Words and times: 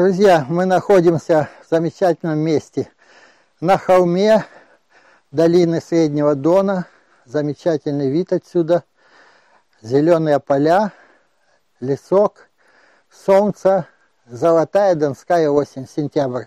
Друзья, 0.00 0.46
мы 0.48 0.64
находимся 0.64 1.50
в 1.62 1.68
замечательном 1.68 2.38
месте 2.38 2.90
на 3.60 3.76
холме 3.76 4.46
долины 5.30 5.82
Среднего 5.82 6.34
Дона. 6.34 6.86
Замечательный 7.26 8.08
вид 8.08 8.32
отсюда. 8.32 8.82
Зеленые 9.82 10.40
поля, 10.40 10.92
лесок, 11.80 12.48
солнце, 13.10 13.88
золотая 14.24 14.94
донская 14.94 15.50
осень, 15.50 15.86
сентябрь. 15.86 16.44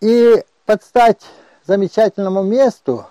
И 0.00 0.42
под 0.64 0.82
стать 0.82 1.20
замечательному 1.66 2.42
месту 2.42 3.06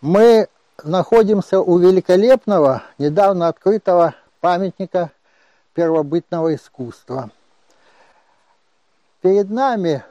мы 0.00 0.48
находимся 0.82 1.60
у 1.60 1.78
великолепного, 1.78 2.82
недавно 2.98 3.46
открытого 3.46 4.16
памятника 4.40 5.12
первобытного 5.74 6.54
искусства. 6.54 7.30
Перед 9.20 9.50
нами 9.50 10.02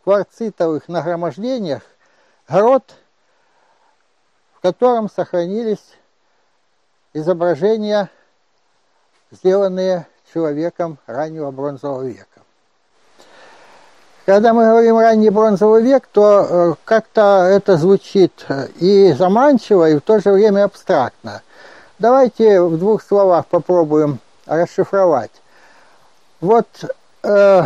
в 0.00 0.04
кварцитовых 0.04 0.88
нагромождениях 0.88 1.82
грот, 2.48 2.94
в 4.54 4.60
котором 4.60 5.10
сохранились 5.10 5.96
изображения, 7.12 8.10
сделанные 9.30 10.06
человеком 10.32 10.98
раннего 11.06 11.50
бронзового 11.50 12.04
века. 12.06 12.26
Когда 14.28 14.52
мы 14.52 14.66
говорим 14.66 14.98
ранний 14.98 15.30
бронзовый 15.30 15.82
век, 15.82 16.06
то 16.12 16.46
э, 16.46 16.74
как-то 16.84 17.46
это 17.48 17.78
звучит 17.78 18.44
э, 18.48 18.68
и 18.78 19.12
заманчиво, 19.12 19.88
и 19.88 19.96
в 19.96 20.02
то 20.02 20.20
же 20.20 20.32
время 20.32 20.64
абстрактно. 20.64 21.40
Давайте 21.98 22.60
в 22.60 22.78
двух 22.78 23.02
словах 23.02 23.46
попробуем 23.46 24.20
расшифровать. 24.48 25.30
Вот 26.40 26.66
э, 27.22 27.62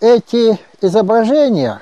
эти 0.00 0.58
изображения 0.80 1.80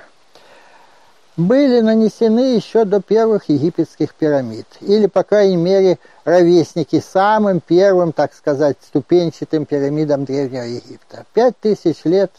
были 1.36 1.80
нанесены 1.80 2.54
еще 2.56 2.84
до 2.84 3.00
первых 3.00 3.48
египетских 3.48 4.14
пирамид, 4.14 4.66
или, 4.80 5.06
по 5.06 5.22
крайней 5.22 5.56
мере, 5.56 5.98
ровесники 6.24 7.00
самым 7.00 7.60
первым, 7.60 8.12
так 8.12 8.34
сказать, 8.34 8.76
ступенчатым 8.86 9.64
пирамидам 9.64 10.24
Древнего 10.24 10.64
Египта. 10.64 11.24
Пять 11.32 11.58
тысяч 11.58 12.04
лет 12.04 12.30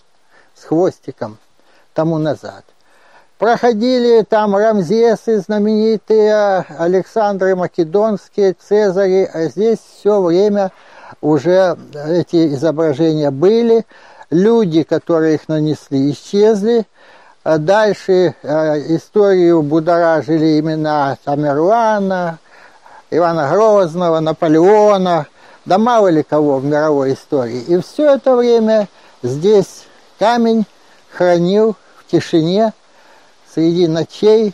с 0.56 0.66
хвостиком 0.66 1.38
тому 1.94 2.18
назад. 2.20 2.64
Проходили 3.40 4.22
там 4.22 4.56
Рамзесы 4.56 5.40
знаменитые, 5.40 6.66
Александры 6.78 7.56
Македонские, 7.56 8.54
Цезари, 8.54 9.30
а 9.34 9.46
здесь 9.46 9.80
все 9.80 10.22
время 10.22 10.72
уже 11.22 11.78
эти 12.08 12.54
изображения 12.54 13.32
были, 13.32 13.86
люди, 14.30 14.84
которые 14.84 15.36
их 15.36 15.48
нанесли, 15.48 16.12
исчезли. 16.12 16.86
А 17.44 17.58
дальше 17.58 18.36
э, 18.42 18.96
историю 18.96 19.62
будоражили 19.64 20.60
имена 20.60 21.18
Тамерлана, 21.26 22.40
Ивана 23.12 23.50
Грозного, 23.50 24.22
Наполеона, 24.22 25.28
да 25.66 25.78
мало 25.78 26.08
ли 26.08 26.24
кого 26.24 26.60
в 26.60 26.66
мировой 26.66 27.14
истории. 27.14 27.60
И 27.60 27.78
все 27.82 28.16
это 28.16 28.36
время 28.36 28.88
здесь 29.24 29.86
камень 30.20 30.66
хранил 31.12 31.76
в 31.98 32.10
тишине 32.10 32.72
среди 33.54 33.88
ночей, 33.88 34.54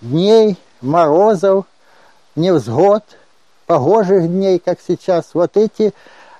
дней, 0.00 0.58
морозов, 0.80 1.66
невзгод– 2.34 3.04
погожих 3.66 4.26
дней, 4.26 4.58
как 4.58 4.78
сейчас, 4.86 5.30
вот 5.34 5.56
эти, 5.56 5.92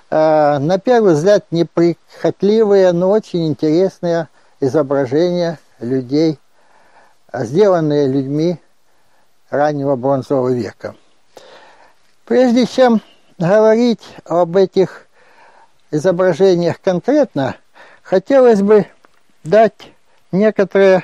э, 0.09 0.57
на 0.59 0.77
первый 0.79 1.13
взгляд, 1.13 1.45
неприхотливые, 1.51 2.91
но 2.91 3.09
очень 3.09 3.47
интересные 3.47 4.27
изображения 4.59 5.59
людей, 5.79 6.39
сделанные 7.33 8.07
людьми 8.07 8.59
раннего 9.49 9.95
бронзового 9.95 10.49
века. 10.49 10.95
Прежде 12.25 12.65
чем 12.65 13.01
говорить 13.37 14.01
об 14.25 14.55
этих 14.57 15.07
изображениях 15.91 16.81
конкретно, 16.81 17.55
хотелось 18.01 18.61
бы 18.61 18.87
дать 19.43 19.91
некоторые 20.31 21.03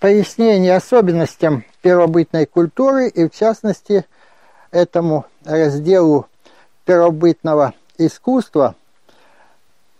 пояснения 0.00 0.74
особенностям 0.74 1.64
первобытной 1.80 2.46
культуры 2.46 3.08
и, 3.08 3.28
в 3.28 3.34
частности, 3.34 4.04
этому 4.72 5.26
разделу 5.44 6.26
первобытного 6.84 7.74
искусства, 7.98 8.74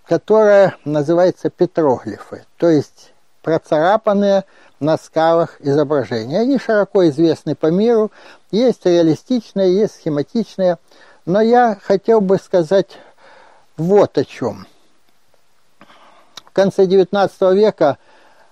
которое 0.06 0.76
называется 0.84 1.50
петроглифы, 1.50 2.44
то 2.56 2.68
есть 2.68 3.12
процарапанные 3.42 4.44
на 4.80 4.96
скалах 4.96 5.60
изображения. 5.60 6.40
Они 6.40 6.58
широко 6.58 7.08
известны 7.08 7.54
по 7.54 7.66
миру, 7.70 8.10
есть 8.50 8.84
реалистичные, 8.84 9.74
есть 9.74 9.96
схематичные, 9.96 10.78
но 11.24 11.40
я 11.40 11.78
хотел 11.80 12.20
бы 12.20 12.38
сказать 12.38 12.98
вот 13.76 14.18
о 14.18 14.24
чем. 14.24 14.66
В 16.46 16.50
конце 16.52 16.84
XIX 16.84 17.54
века 17.54 17.98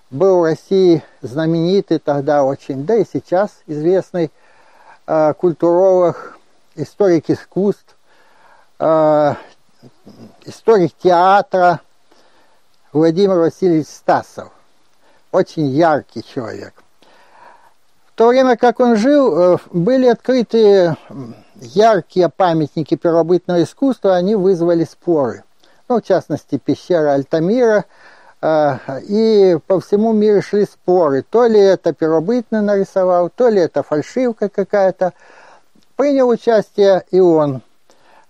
был 0.09 0.39
в 0.39 0.43
России 0.43 1.03
знаменитый 1.21 1.99
тогда 1.99 2.43
очень, 2.43 2.85
да 2.85 2.95
и 2.95 3.05
сейчас 3.05 3.51
известный 3.67 4.31
культуролог, 5.05 6.37
историк 6.75 7.29
искусств, 7.29 7.95
э, 8.79 9.33
историк 10.45 10.93
театра 11.01 11.81
Владимир 12.93 13.37
Васильевич 13.37 13.87
Стасов. 13.87 14.51
Очень 15.31 15.67
яркий 15.67 16.23
человек. 16.23 16.73
В 18.07 18.15
то 18.15 18.27
время, 18.27 18.57
как 18.57 18.79
он 18.79 18.95
жил, 18.95 19.55
э, 19.55 19.57
были 19.71 20.07
открыты 20.07 20.95
яркие 21.55 22.29
памятники 22.29 22.95
первобытного 22.95 23.63
искусства, 23.63 24.15
они 24.15 24.35
вызвали 24.35 24.83
споры. 24.83 25.43
Ну, 25.87 26.01
в 26.01 26.03
частности, 26.03 26.57
пещера 26.57 27.13
Альтамира– 27.13 27.85
и 28.43 29.57
по 29.67 29.79
всему 29.79 30.13
миру 30.13 30.41
шли 30.41 30.65
споры, 30.65 31.23
то 31.29 31.45
ли 31.45 31.59
это 31.59 31.93
первобытный 31.93 32.61
нарисовал, 32.61 33.29
то 33.29 33.49
ли 33.49 33.61
это 33.61 33.83
фальшивка 33.83 34.49
какая-то. 34.49 35.13
Принял 35.95 36.27
участие 36.27 37.03
и 37.11 37.19
он 37.19 37.61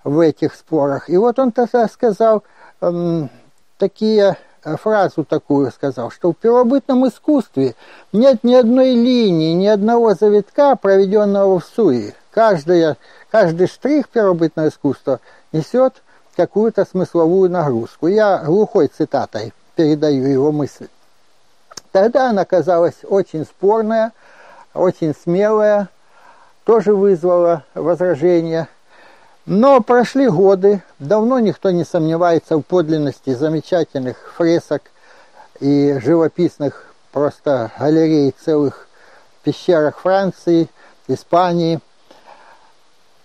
в 0.03 0.19
этих 0.19 0.55
спорах. 0.55 1.09
И 1.09 1.15
вот 1.15 1.39
он 1.39 1.53
тогда 1.53 1.87
сказал 1.87 2.43
эм, 2.81 3.29
такие 3.77 4.35
э, 4.65 4.75
фразу 4.75 5.23
такую 5.23 5.71
сказал, 5.71 6.11
что 6.11 6.33
в 6.33 6.35
первобытном 6.35 7.07
искусстве 7.07 7.75
нет 8.11 8.43
ни 8.43 8.53
одной 8.53 8.91
линии, 8.91 9.53
ни 9.53 9.67
одного 9.67 10.13
завитка, 10.13 10.75
проведенного 10.75 11.59
в 11.59 11.65
суе. 11.65 12.15
Каждая, 12.31 12.97
каждый 13.31 13.67
штрих 13.67 14.09
первобытного 14.09 14.67
искусства 14.67 15.21
несет 15.53 16.01
какую-то 16.35 16.85
смысловую 16.85 17.49
нагрузку. 17.49 18.07
Я 18.07 18.39
глухой 18.39 18.87
цитатой 18.87 19.53
передаю 19.75 20.25
его 20.25 20.51
мысль. 20.51 20.87
Тогда 21.91 22.29
она 22.29 22.45
казалась 22.45 22.97
очень 23.03 23.45
спорная, 23.45 24.11
очень 24.73 25.13
смелая, 25.13 25.89
тоже 26.63 26.95
вызвала 26.95 27.63
возражения. 27.73 28.69
Но 29.45 29.81
прошли 29.81 30.27
годы, 30.27 30.81
давно 30.99 31.39
никто 31.39 31.71
не 31.71 31.83
сомневается 31.83 32.57
в 32.57 32.61
подлинности 32.61 33.33
замечательных 33.33 34.17
фресок 34.37 34.83
и 35.59 35.99
живописных 36.01 36.93
просто 37.11 37.71
галерей 37.77 38.33
целых 38.39 38.87
пещерах 39.43 39.99
Франции, 39.99 40.69
Испании– 41.07 41.79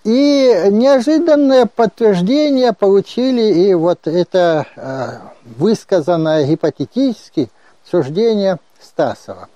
и 0.06 0.68
неожиданное 0.70 1.66
подтверждение 1.66 2.72
получили 2.72 3.42
и 3.42 3.74
вот 3.74 4.06
это 4.06 4.64
э, 4.76 5.18
высказанное 5.58 6.46
гипотетически 6.46 7.50
суждение 7.90 8.58
Стасова. 8.80 9.48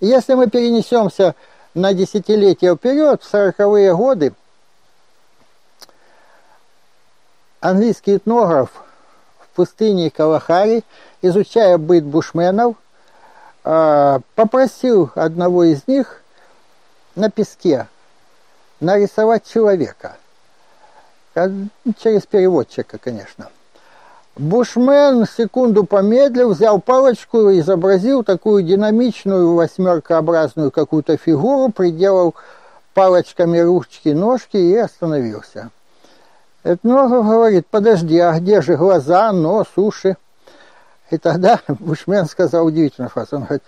Если 0.00 0.32
мы 0.32 0.48
перенесемся 0.48 1.34
на 1.74 1.92
десятилетия 1.92 2.74
вперед, 2.74 3.22
в 3.22 3.28
сороковые 3.28 3.94
годы, 3.94 4.32
английский 7.60 8.16
этнограф 8.16 8.70
в 9.40 9.54
пустыне 9.54 10.10
Калахари, 10.10 10.84
изучая 11.20 11.76
быт 11.76 12.04
бушменов, 12.04 12.76
э, 13.64 14.20
попросил 14.36 15.10
одного 15.16 15.64
из 15.64 15.86
них 15.86 16.22
на 17.14 17.30
песке 17.30 17.88
нарисовать 18.82 19.46
человека. 19.46 20.16
Через 21.34 22.26
переводчика, 22.26 22.98
конечно. 22.98 23.48
Бушмен 24.36 25.26
секунду 25.26 25.84
помедлил, 25.84 26.52
взял 26.52 26.80
палочку 26.80 27.50
и 27.50 27.60
изобразил 27.60 28.24
такую 28.24 28.62
динамичную 28.62 29.54
восьмеркообразную 29.54 30.70
какую-то 30.70 31.16
фигуру, 31.16 31.70
приделал 31.70 32.34
палочками 32.94 33.58
ручки, 33.58 34.10
ножки 34.10 34.56
и 34.56 34.76
остановился. 34.76 35.70
Этнограф 36.64 37.26
говорит, 37.26 37.66
подожди, 37.70 38.18
а 38.18 38.38
где 38.38 38.62
же 38.62 38.76
глаза, 38.76 39.32
нос, 39.32 39.66
уши? 39.76 40.16
И 41.10 41.18
тогда 41.18 41.60
Бушмен 41.68 42.26
сказал 42.26 42.66
удивительную 42.66 43.10
фразу. 43.10 43.36
Он 43.36 43.42
говорит, 43.44 43.62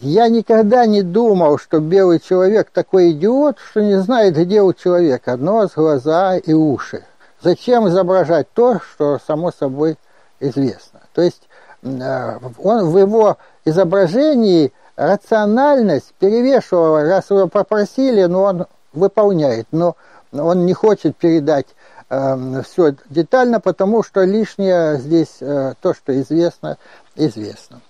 я 0.00 0.28
никогда 0.28 0.86
не 0.86 1.02
думал, 1.02 1.58
что 1.58 1.80
белый 1.80 2.20
человек 2.20 2.70
такой 2.70 3.12
идиот, 3.12 3.58
что 3.58 3.82
не 3.82 4.00
знает, 4.00 4.36
где 4.36 4.62
у 4.62 4.72
человека 4.72 5.36
нос, 5.36 5.72
глаза 5.74 6.36
и 6.36 6.52
уши. 6.52 7.04
Зачем 7.40 7.88
изображать 7.88 8.48
то, 8.52 8.80
что 8.80 9.18
само 9.24 9.50
собой 9.50 9.96
известно? 10.40 11.00
То 11.14 11.22
есть 11.22 11.48
э, 11.82 12.38
он 12.58 12.86
в 12.86 12.98
его 12.98 13.38
изображении 13.64 14.72
рациональность 14.96 16.14
перевешивала, 16.18 17.02
раз 17.02 17.30
его 17.30 17.48
попросили, 17.48 18.24
но 18.24 18.42
он 18.42 18.66
выполняет, 18.92 19.66
но 19.72 19.96
он 20.32 20.66
не 20.66 20.74
хочет 20.74 21.16
передать 21.16 21.66
э, 22.08 22.62
все 22.64 22.94
детально, 23.10 23.60
потому 23.60 24.02
что 24.04 24.22
лишнее 24.22 24.98
здесь 24.98 25.38
э, 25.40 25.74
то, 25.80 25.94
что 25.94 26.18
известно, 26.20 26.78
известно. 27.16 27.80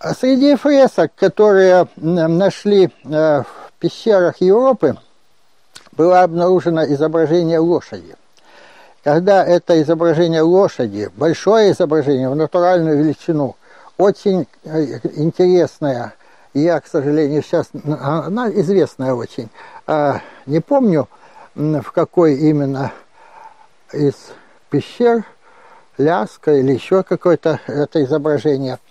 А 0.00 0.14
среди 0.14 0.54
фресок, 0.54 1.10
которые 1.16 1.88
нашли 1.96 2.84
э, 3.04 3.42
в 3.42 3.46
пещерах 3.80 4.40
Европы, 4.40 4.96
было 5.90 6.22
обнаружено 6.22 6.84
изображение 6.84 7.58
лошади. 7.58 8.14
Когда 9.02 9.44
это 9.44 9.82
изображение 9.82 10.42
лошади, 10.42 11.10
большое 11.16 11.72
изображение 11.72 12.28
в 12.28 12.36
натуральную 12.36 12.98
величину, 12.98 13.56
очень 13.96 14.46
э, 14.62 15.00
интересное, 15.16 16.14
я, 16.54 16.80
к 16.80 16.86
сожалению, 16.86 17.42
сейчас, 17.42 17.66
она 18.00 18.48
известная 18.50 19.14
очень, 19.14 19.48
а, 19.88 20.20
не 20.46 20.60
помню, 20.60 21.08
в 21.56 21.90
какой 21.92 22.36
именно 22.36 22.92
из 23.92 24.14
пещер, 24.70 25.24
Ляска 25.98 26.52
или 26.52 26.72
еще 26.72 27.02
какое-то 27.02 27.58
это 27.66 28.04
изображение– 28.04 28.78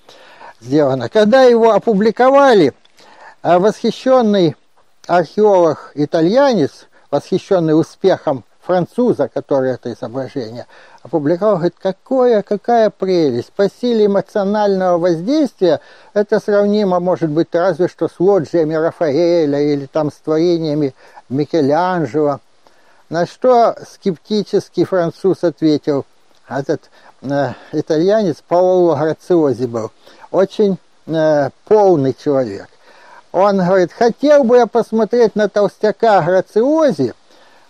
сделано. 0.60 1.10
Когда 1.10 1.44
его 1.44 1.72
опубликовали, 1.72 2.74
а 3.42 3.60
восхищенный 3.60 4.56
археолог-итальянец, 5.08 6.88
восхищенный 7.12 7.80
успехом 7.80 8.44
француза, 8.62 9.30
который 9.30 9.72
это 9.72 9.94
изображение 9.94 10.66
опубликовал, 11.02 11.56
говорит, 11.56 11.76
какое, 11.82 12.42
какая 12.42 12.90
прелесть. 12.90 13.54
По 13.54 13.70
силе 13.70 14.08
эмоционального 14.08 14.98
воздействия 14.98 15.80
это 16.14 16.42
сравнимо, 16.42 17.00
может 17.00 17.30
быть, 17.30 17.48
разве 17.54 17.88
что 17.88 18.10
с 18.10 18.20
лоджиями 18.20 18.74
Рафаэля 18.74 19.62
или 19.62 19.86
там 19.86 20.12
с 20.12 20.16
творениями 20.16 20.94
Микеланджело. 21.30 22.42
На 23.10 23.26
что 23.26 23.78
скептический 23.90 24.84
француз 24.84 25.46
ответил, 25.46 26.06
этот 26.50 26.90
э, 27.22 27.54
итальянец 27.72 28.44
Паоло 28.46 28.98
Грациози 28.98 29.66
был– 29.66 29.92
очень 30.32 30.78
э, 31.08 31.50
полный 31.66 32.16
человек. 32.22 32.68
Он 33.32 33.58
говорит, 33.58 33.92
хотел 33.92 34.44
бы 34.44 34.58
я 34.58 34.68
посмотреть 34.68 35.36
на 35.36 35.50
толстяка 35.50 36.22
Грациози, 36.22 37.14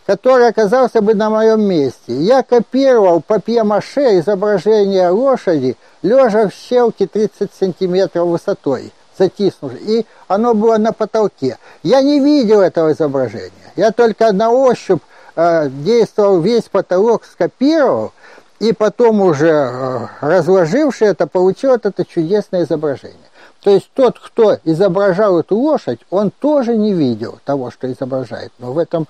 который 0.05 0.47
оказался 0.47 1.01
бы 1.01 1.13
на 1.13 1.29
моем 1.29 1.61
месте. 1.61 2.13
Я 2.13 2.43
копировал 2.43 3.21
папье-маше 3.21 4.19
изображение 4.19 5.09
лошади, 5.09 5.75
лежа 6.01 6.47
в 6.47 6.53
щелке 6.53 7.07
30 7.07 7.51
сантиметров 7.53 8.27
высотой, 8.27 8.93
затиснувшись, 9.17 9.81
и 9.81 10.05
оно 10.29 10.53
было 10.53 10.77
на 10.77 10.93
потолке. 10.93 11.57
Я 11.83 12.01
не 12.01 12.21
видел 12.21 12.61
этого 12.61 12.93
изображения. 12.93 13.51
Я 13.75 13.91
только 13.91 14.31
на 14.31 14.49
ощупь 14.49 15.01
э, 15.35 15.67
действовал, 15.69 16.39
весь 16.39 16.63
потолок 16.63 17.25
скопировал, 17.25 18.13
и 18.59 18.73
потом 18.73 19.21
уже 19.21 19.49
э, 19.49 20.07
разложивший 20.21 21.09
это, 21.09 21.27
получил 21.27 21.73
это 21.73 22.05
чудесное 22.05 22.63
изображение. 22.63 23.17
То 23.61 23.71
есть 23.71 23.89
тот, 23.93 24.19
кто 24.19 24.57
изображал 24.63 25.39
эту 25.39 25.57
лошадь, 25.57 25.99
он 26.09 26.31
тоже 26.31 26.77
не 26.77 26.93
видел 26.93 27.39
того, 27.43 27.71
что 27.71 27.91
изображает. 27.91 28.51
Но 28.59 28.73
в 28.73 28.77
этом 28.77 29.07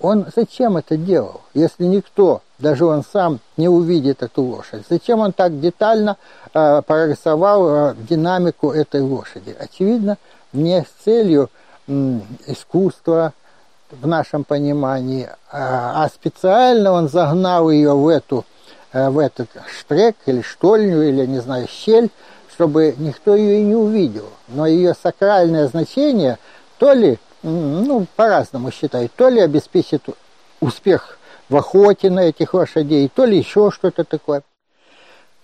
он 0.00 0.26
зачем 0.34 0.76
это 0.76 0.96
делал, 0.96 1.40
если 1.54 1.84
никто, 1.84 2.42
даже 2.58 2.84
он 2.84 3.02
сам, 3.02 3.40
не 3.56 3.68
увидит 3.68 4.22
эту 4.22 4.42
лошадь? 4.42 4.82
Зачем 4.88 5.20
он 5.20 5.32
так 5.32 5.58
детально 5.60 6.16
э, 6.52 6.82
прорисовал 6.82 7.68
э, 7.68 7.94
динамику 8.08 8.72
этой 8.72 9.00
лошади? 9.00 9.56
Очевидно, 9.58 10.18
не 10.52 10.82
с 10.82 11.04
целью 11.04 11.50
э, 11.86 12.20
искусства 12.46 13.32
в 13.90 14.06
нашем 14.06 14.44
понимании, 14.44 15.28
а, 15.50 16.04
а 16.04 16.08
специально 16.08 16.92
он 16.92 17.08
загнал 17.08 17.70
ее 17.70 17.94
в 17.94 18.08
эту 18.08 18.44
в 18.96 19.18
этот 19.18 19.48
штрек 19.78 20.16
или 20.26 20.40
штольню, 20.40 21.02
или, 21.02 21.26
не 21.26 21.40
знаю, 21.40 21.68
щель, 21.68 22.10
чтобы 22.50 22.94
никто 22.96 23.36
ее 23.36 23.60
и 23.60 23.62
не 23.62 23.74
увидел. 23.74 24.28
Но 24.48 24.66
ее 24.66 24.94
сакральное 24.94 25.66
значение 25.68 26.38
то 26.78 26.92
ли, 26.92 27.18
ну, 27.42 28.06
по-разному 28.16 28.70
считают, 28.70 29.12
то 29.14 29.28
ли 29.28 29.40
обеспечит 29.40 30.02
успех 30.60 31.18
в 31.48 31.56
охоте 31.56 32.10
на 32.10 32.20
этих 32.20 32.54
лошадей, 32.54 33.10
то 33.14 33.24
ли 33.24 33.38
еще 33.38 33.70
что-то 33.70 34.04
такое. 34.04 34.42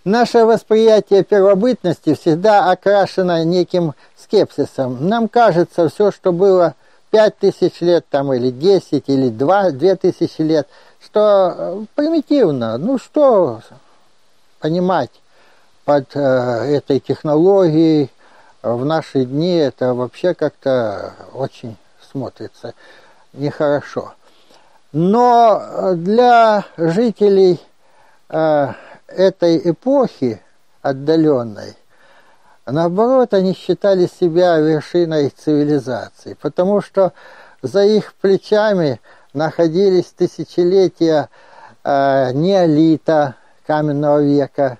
Наше 0.05 0.45
восприятие 0.45 1.23
первобытности 1.23 2.15
всегда 2.15 2.71
окрашено 2.71 3.45
неким 3.45 3.95
скепсисом. 4.17 5.09
Нам 5.09 5.29
кажется, 5.29 5.89
все, 5.89 6.11
что 6.11 6.33
было 6.33 6.75
пять 7.11 7.37
тысяч 7.39 7.81
лет 7.81 8.07
там, 8.11 8.33
или 8.33 8.51
десять, 8.51 9.05
или 9.07 9.29
два, 9.29 9.71
две 9.71 9.95
тысячи 9.97 10.41
лет– 10.41 10.67
что 11.05 11.55
э, 11.57 11.85
примитивно, 11.95 12.79
ну 12.79 12.99
что 12.99 13.61
понимать 14.61 15.11
под 15.85 16.15
э, 16.15 16.21
этой 16.21 17.01
технологией 17.01 18.11
в 18.63 18.85
наши 18.85 19.25
дни, 19.25 19.57
это 19.57 19.95
вообще 19.95 20.35
как-то 20.35 21.15
очень 21.33 21.77
смотрится 22.11 22.75
нехорошо. 23.33 24.15
Но 24.93 25.95
для 25.97 26.65
жителей 26.77 27.61
э, 28.29 28.69
этой 29.09 29.71
эпохи 29.71 30.41
отдаленной, 30.83 31.75
наоборот, 32.67 33.35
они 33.35 33.55
считали 33.55 34.07
себя 34.07 34.59
вершиной 34.59 35.31
цивилизации, 35.31 36.35
потому 36.41 36.81
что 36.81 37.13
за 37.63 37.85
их 37.85 38.15
плечами– 38.15 39.01
находились 39.33 40.13
тысячелетия 40.17 41.29
э, 41.85 42.33
неолита, 42.33 43.37
каменного 43.67 44.23
века, 44.23 44.79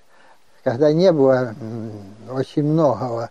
когда 0.65 0.93
не 0.93 1.13
было 1.13 1.55
очень 2.31 2.65
многого, 2.65 3.31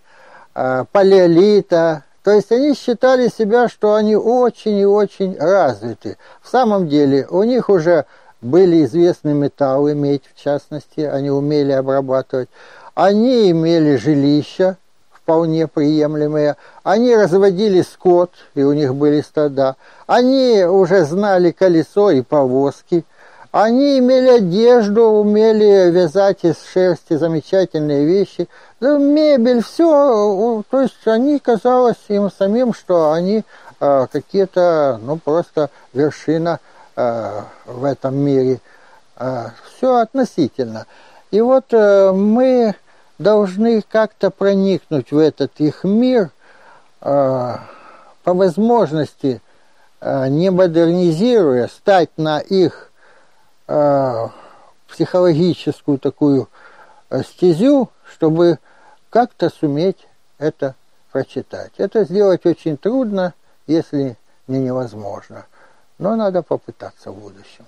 э, 0.55 0.85
палеолита. 0.91 2.03
То 2.23 2.31
есть 2.31 2.51
они 2.51 2.75
считали 2.75 3.29
себя, 3.29 3.67
что 3.67 3.95
они 3.95 4.15
очень 4.15 4.77
и 4.77 4.85
очень 4.85 5.37
развиты. 5.37 6.17
В 6.41 6.49
самом 6.49 6.87
деле 6.87 7.25
у 7.29 7.43
них 7.43 7.69
уже 7.69 8.05
были 8.41 8.85
известны 8.85 9.33
металлы, 9.33 9.95
медь 9.95 10.23
в 10.33 10.41
частности, 10.41 11.01
они 11.01 11.29
умели 11.29 11.71
обрабатывать. 11.71 12.49
Они 12.93 13.49
имели 13.49 13.95
жилища, 13.95 14.77
вполне 15.31 15.65
приемлемые. 15.67 16.57
Они 16.83 17.15
разводили 17.15 17.81
скот, 17.83 18.31
и 18.53 18.63
у 18.63 18.73
них 18.73 18.93
были 18.95 19.21
стада. 19.21 19.77
Они 20.07 20.65
уже 20.65 21.05
знали 21.05 21.51
колесо 21.51 22.11
и 22.11 22.21
повозки. 22.21 23.05
Они 23.53 23.99
имели 23.99 24.27
одежду, 24.27 25.03
умели 25.03 25.89
вязать 25.89 26.39
из 26.43 26.55
шерсти 26.73 27.15
замечательные 27.15 28.05
вещи. 28.05 28.49
Мебель, 28.81 29.63
все. 29.63 30.63
То 30.69 30.81
есть 30.81 31.07
они 31.07 31.39
казалось 31.39 32.03
им 32.09 32.29
самим, 32.29 32.73
что 32.73 33.13
они 33.13 33.43
э, 33.79 34.07
какие-то, 34.11 34.99
ну, 35.01 35.17
просто 35.17 35.69
вершина 35.93 36.59
э, 36.97 37.41
в 37.65 37.85
этом 37.85 38.17
мире. 38.17 38.59
Э, 39.17 39.47
все 39.65 39.95
относительно. 39.97 40.85
И 41.31 41.39
вот 41.39 41.65
э, 41.71 42.11
мы 42.11 42.75
должны 43.21 43.81
как-то 43.81 44.31
проникнуть 44.31 45.11
в 45.11 45.17
этот 45.17 45.59
их 45.59 45.83
мир, 45.83 46.31
э, 47.01 47.55
по 48.23 48.33
возможности 48.33 49.41
э, 49.99 50.27
не 50.27 50.49
модернизируя, 50.49 51.67
стать 51.67 52.09
на 52.17 52.39
их 52.39 52.91
э, 53.67 54.27
психологическую 54.87 55.99
такую 55.99 56.49
стезю, 57.25 57.89
чтобы 58.05 58.59
как-то 59.09 59.49
суметь 59.49 60.07
это 60.37 60.75
прочитать. 61.11 61.71
Это 61.77 62.03
сделать 62.03 62.45
очень 62.45 62.77
трудно, 62.77 63.33
если 63.67 64.17
не 64.47 64.59
невозможно, 64.59 65.45
но 65.97 66.15
надо 66.15 66.41
попытаться 66.41 67.11
в 67.11 67.19
будущем. 67.19 67.65